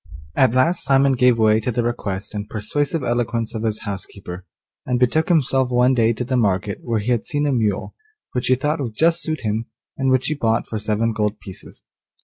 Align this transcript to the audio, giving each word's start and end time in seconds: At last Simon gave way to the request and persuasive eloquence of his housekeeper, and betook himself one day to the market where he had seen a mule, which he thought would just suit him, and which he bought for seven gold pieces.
At 0.35 0.55
last 0.55 0.83
Simon 0.83 1.11
gave 1.11 1.37
way 1.37 1.59
to 1.59 1.71
the 1.71 1.83
request 1.83 2.33
and 2.33 2.49
persuasive 2.49 3.03
eloquence 3.03 3.53
of 3.53 3.61
his 3.61 3.81
housekeeper, 3.81 4.47
and 4.83 4.99
betook 4.99 5.29
himself 5.29 5.69
one 5.69 5.93
day 5.93 6.11
to 6.11 6.23
the 6.25 6.35
market 6.35 6.79
where 6.81 6.97
he 6.97 7.11
had 7.11 7.23
seen 7.23 7.45
a 7.45 7.51
mule, 7.51 7.93
which 8.31 8.47
he 8.47 8.55
thought 8.55 8.79
would 8.81 8.95
just 8.95 9.21
suit 9.21 9.41
him, 9.41 9.67
and 9.99 10.09
which 10.09 10.25
he 10.25 10.33
bought 10.33 10.65
for 10.65 10.79
seven 10.79 11.13
gold 11.13 11.39
pieces. 11.39 11.83